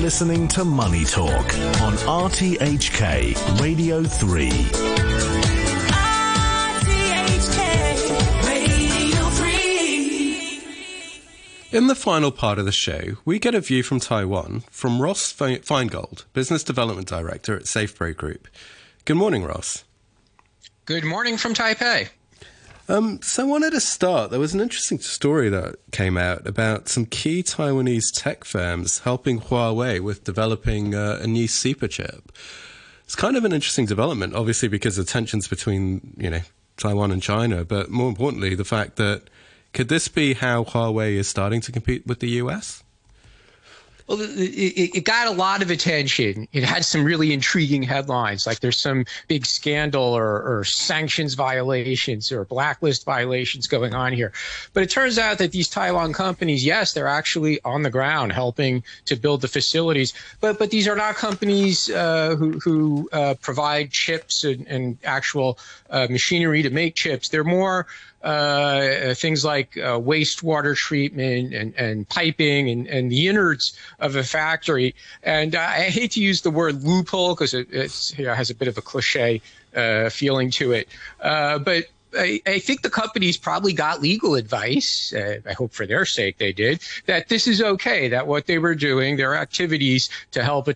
[0.00, 1.44] listening to Money Talk
[1.82, 4.48] on RTHK Radio 3.
[6.88, 7.66] RTHK
[8.46, 10.62] Radio 3.
[11.72, 15.30] In the final part of the show, we get a view from Taiwan from Ross
[15.32, 18.48] Feingold, Business Development Director at SafePro Group.
[19.04, 19.84] Good morning, Ross.
[20.86, 22.08] Good morning from Taipei.
[22.90, 24.32] Um, so I wanted to start.
[24.32, 29.38] There was an interesting story that came out about some key Taiwanese tech firms helping
[29.38, 32.32] Huawei with developing uh, a new super chip.
[33.04, 36.40] It's kind of an interesting development, obviously because of tensions between you know
[36.78, 39.30] Taiwan and China, but more importantly, the fact that
[39.72, 42.82] could this be how Huawei is starting to compete with the US?
[44.10, 46.48] Well, it, it it got a lot of attention.
[46.52, 52.32] It had some really intriguing headlines, like there's some big scandal or, or sanctions violations
[52.32, 54.32] or blacklist violations going on here.
[54.72, 58.82] But it turns out that these Taiwan companies, yes, they're actually on the ground helping
[59.04, 63.92] to build the facilities, but but these are not companies uh, who who uh, provide
[63.92, 65.56] chips and, and actual
[65.88, 67.28] uh, machinery to make chips.
[67.28, 67.86] They're more
[68.22, 74.22] uh, things like uh, wastewater treatment and, and piping and, and the innards of a
[74.22, 74.94] factory.
[75.22, 78.68] And I hate to use the word loophole because it you know, has a bit
[78.68, 79.40] of a cliche
[79.74, 80.88] uh, feeling to it.
[81.20, 85.12] Uh, but I, I think the companies probably got legal advice.
[85.12, 88.08] Uh, I hope for their sake they did that this is okay.
[88.08, 90.72] That what they were doing, their activities to help uh,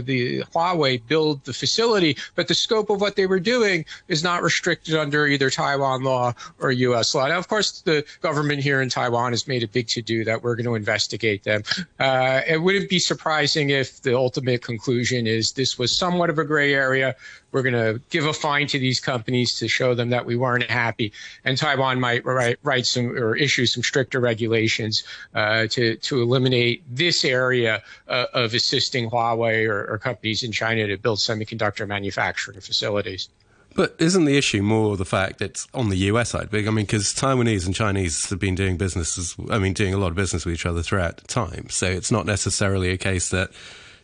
[0.00, 4.42] the Huawei build the facility, but the scope of what they were doing is not
[4.42, 7.14] restricted under either Taiwan law or U.S.
[7.14, 7.26] law.
[7.26, 10.42] Now, of course, the government here in Taiwan has made a big to do that
[10.42, 11.62] we're going to investigate them.
[11.98, 16.44] Uh, it wouldn't be surprising if the ultimate conclusion is this was somewhat of a
[16.44, 17.16] gray area.
[17.56, 20.70] We're going to give a fine to these companies to show them that we weren't
[20.70, 25.04] happy, and Taiwan might write, write some or issue some stricter regulations
[25.34, 30.86] uh, to to eliminate this area uh, of assisting Huawei or, or companies in China
[30.86, 33.30] to build semiconductor manufacturing facilities.
[33.74, 36.48] But isn't the issue more the fact it's on the US side?
[36.52, 40.08] I mean, because Taiwanese and Chinese have been doing businesses, I mean, doing a lot
[40.08, 41.70] of business with each other throughout time.
[41.70, 43.50] So it's not necessarily a case that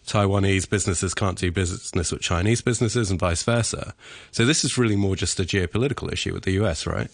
[0.06, 3.94] Taiwanese businesses can't do business with Chinese businesses and vice versa.
[4.30, 7.08] So this is really more just a geopolitical issue with the US, right?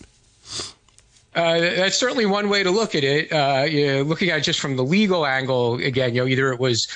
[1.35, 3.33] Uh, that's certainly one way to look at it.
[3.33, 6.53] Uh, you know, looking at it just from the legal angle, again, you know, either
[6.53, 6.89] it was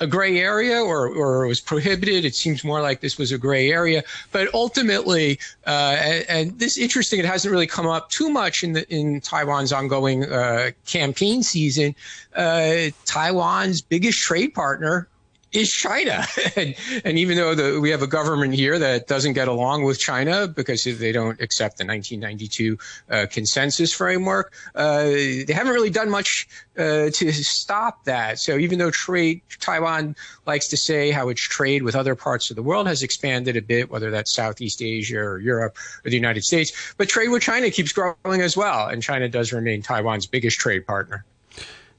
[0.00, 2.24] a gray area or, or it was prohibited.
[2.24, 4.04] It seems more like this was a gray area.
[4.30, 8.74] But ultimately, uh, and, and this interesting, it hasn't really come up too much in
[8.74, 11.94] the in Taiwan's ongoing uh, campaign season.
[12.36, 15.08] Uh, Taiwan's biggest trade partner
[15.52, 16.26] is China.
[16.56, 19.98] and, and even though the, we have a government here that doesn't get along with
[19.98, 22.78] China because they don't accept the 1992
[23.10, 28.38] uh, consensus framework, uh, they haven't really done much uh, to stop that.
[28.38, 30.14] So even though trade, Taiwan
[30.46, 33.62] likes to say how its trade with other parts of the world has expanded a
[33.62, 37.70] bit, whether that's Southeast Asia or Europe or the United States, but trade with China
[37.70, 38.88] keeps growing as well.
[38.88, 41.24] And China does remain Taiwan's biggest trade partner.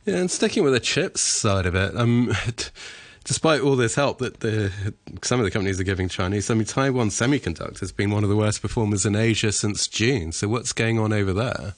[0.06, 2.34] Yeah, and sticking with the chips side of it, um,
[3.30, 4.72] despite all this help that the,
[5.22, 8.30] some of the companies are giving Chinese, I mean, Taiwan Semiconductor has been one of
[8.30, 10.32] the worst performers in Asia since June.
[10.32, 11.76] So what's going on over there?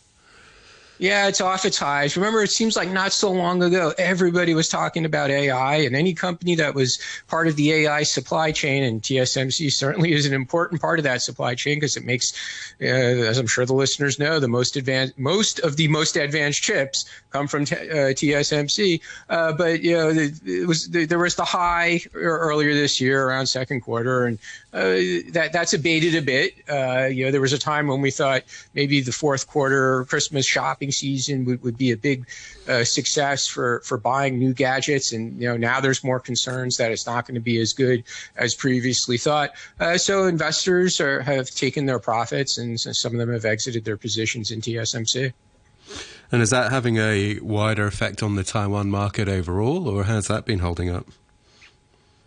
[1.01, 2.15] Yeah, it's off its highs.
[2.15, 6.13] Remember, it seems like not so long ago, everybody was talking about AI, and any
[6.13, 10.79] company that was part of the AI supply chain, and TSMC certainly is an important
[10.79, 12.33] part of that supply chain because it makes,
[12.79, 16.61] uh, as I'm sure the listeners know, the most advanced, most of the most advanced
[16.61, 19.01] chips come from t- uh, TSMC.
[19.27, 23.81] Uh, but you know, it was there was the high earlier this year around second
[23.81, 24.37] quarter, and
[24.71, 26.53] uh, that that's abated a bit.
[26.69, 28.43] Uh, you know, there was a time when we thought
[28.75, 32.27] maybe the fourth quarter Christmas shopping season would, would be a big
[32.67, 36.91] uh, success for for buying new gadgets, and you know now there's more concerns that
[36.91, 38.03] it's not going to be as good
[38.35, 39.51] as previously thought.
[39.79, 43.97] Uh, so investors are, have taken their profits, and some of them have exited their
[43.97, 45.33] positions in TSMC.
[46.31, 50.45] And is that having a wider effect on the Taiwan market overall, or has that
[50.45, 51.07] been holding up?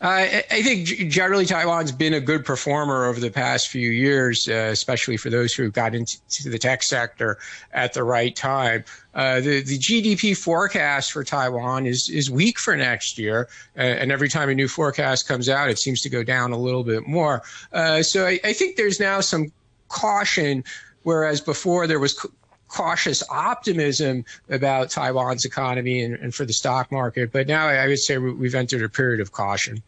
[0.04, 4.68] Uh, I think generally Taiwan's been a good performer over the past few years, uh,
[4.70, 7.38] especially for those who got into the tech sector
[7.72, 8.84] at the right time.
[9.14, 13.48] Uh, the, the GDP forecast for Taiwan is is weak for next year,
[13.78, 16.58] uh, and every time a new forecast comes out, it seems to go down a
[16.58, 17.42] little bit more.
[17.72, 19.52] Uh, so I, I, think there's now some
[19.88, 20.64] caution,
[21.04, 22.26] whereas before there was
[22.68, 27.32] cautious optimism about Taiwan's economy and, and, for the stock market.
[27.32, 29.82] But now I would say we've entered a period of caution.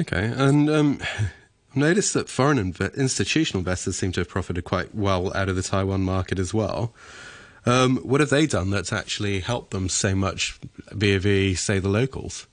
[0.00, 0.98] Okay, and um,
[1.70, 5.56] I've noticed that foreign inv- institutional investors seem to have profited quite well out of
[5.56, 6.94] the Taiwan market as well.
[7.64, 10.58] Um, what have they done that's actually helped them so much
[10.90, 12.46] vis-a-vis, say, the locals?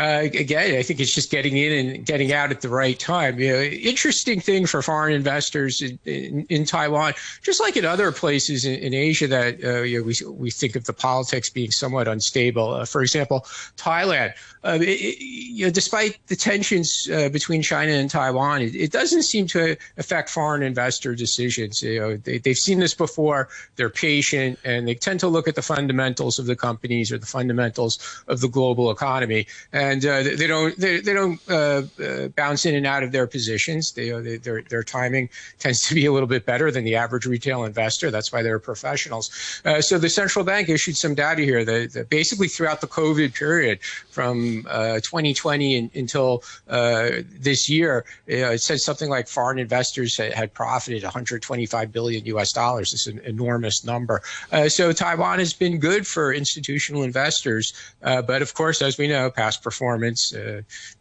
[0.00, 3.38] Uh, again, I think it's just getting in and getting out at the right time.
[3.38, 7.12] You know, interesting thing for foreign investors in, in, in Taiwan,
[7.42, 10.74] just like in other places in, in Asia that uh, you know, we we think
[10.74, 12.72] of the politics being somewhat unstable.
[12.72, 13.40] Uh, for example,
[13.76, 14.32] Thailand.
[14.62, 18.92] Uh, it, it, you know, despite the tensions uh, between China and Taiwan, it, it,
[18.92, 21.82] doesn't seem to affect foreign investor decisions.
[21.82, 23.48] You know, they, they've seen this before.
[23.76, 27.24] They're patient and they tend to look at the fundamentals of the companies or the
[27.24, 29.46] fundamentals of the global economy.
[29.72, 33.26] And uh, they don't they, they don't uh, uh, bounce in and out of their
[33.26, 33.92] positions.
[33.92, 35.28] They, they, their their timing
[35.58, 38.10] tends to be a little bit better than the average retail investor.
[38.10, 39.60] That's why they're professionals.
[39.64, 43.34] Uh, so the central bank issued some data here that, that basically throughout the COVID
[43.34, 50.16] period from 2020 uh, in, until uh, this year, it said something like foreign investors
[50.16, 52.52] had, had, profited 125 billion U.S.
[52.52, 52.92] dollars.
[52.92, 54.22] Is an enormous number.
[54.52, 59.30] Uh, so Taiwan has been good for institutional investors, but of course, as we know,
[59.30, 59.79] past performance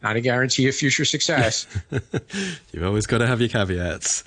[0.01, 1.65] not a guarantee of future success.
[2.71, 4.23] You've always got to have your caveats.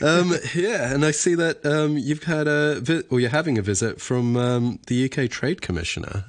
[0.00, 3.62] Um, yeah, and I see that um, you've had a vi- or you're having a
[3.62, 6.24] visit from um, the UK Trade Commissioner.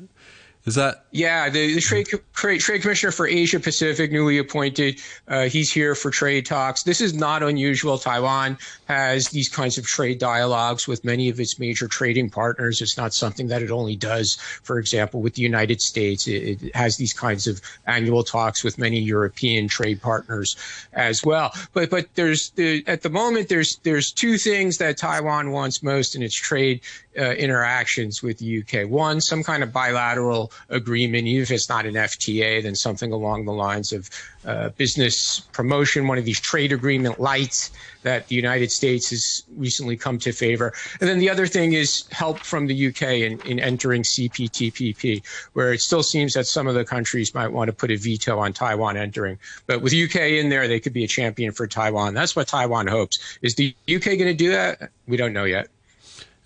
[0.66, 1.06] Is that?
[1.12, 5.00] Yeah, the, the trade, trade, trade commissioner for Asia Pacific, newly appointed.
[5.28, 6.82] Uh, he's here for trade talks.
[6.82, 8.00] This is not unusual.
[8.00, 8.58] Taiwan
[8.88, 12.82] has these kinds of trade dialogues with many of its major trading partners.
[12.82, 16.28] It's not something that it only does, for example, with the United States.
[16.28, 20.56] It, it has these kinds of annual talks with many European trade partners
[20.94, 21.54] as well.
[21.74, 26.16] But but there's the, at the moment there's there's two things that Taiwan wants most
[26.16, 26.82] in its trade
[27.18, 28.90] uh, interactions with the UK.
[28.90, 33.46] One, some kind of bilateral agreement, even if it's not an FTA, then something along
[33.46, 34.10] the lines of
[34.46, 37.72] uh, business promotion, one of these trade agreement lights
[38.04, 40.72] that the United States has recently come to favor.
[41.00, 45.74] And then the other thing is help from the UK in, in entering CPTPP, where
[45.74, 48.54] it still seems that some of the countries might want to put a veto on
[48.54, 49.40] Taiwan entering.
[49.66, 52.14] But with UK in there, they could be a champion for Taiwan.
[52.14, 53.40] That's what Taiwan hopes.
[53.42, 54.92] Is the UK going to do that?
[55.08, 55.70] We don't know yet.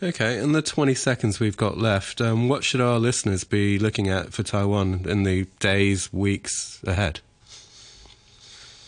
[0.01, 4.07] Okay, in the 20 seconds we've got left, um, what should our listeners be looking
[4.07, 7.19] at for Taiwan in the days, weeks ahead?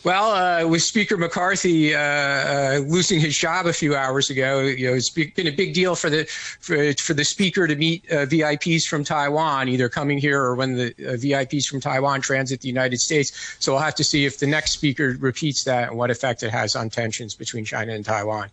[0.03, 4.87] Well, uh, with Speaker McCarthy uh, uh, losing his job a few hours ago, you
[4.87, 8.25] know, it's been a big deal for the for, for the speaker to meet uh,
[8.25, 12.67] VIPs from Taiwan, either coming here or when the uh, VIPs from Taiwan transit the
[12.67, 13.57] United States.
[13.59, 16.51] So we'll have to see if the next speaker repeats that and what effect it
[16.51, 18.49] has on tensions between China and Taiwan.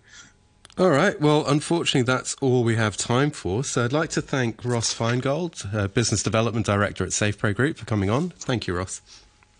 [0.78, 1.20] All right.
[1.20, 3.64] Well, unfortunately, that's all we have time for.
[3.64, 7.84] So I'd like to thank Ross Feingold, uh, Business Development Director at SafePro Group, for
[7.84, 8.30] coming on.
[8.30, 9.00] Thank you, Ross.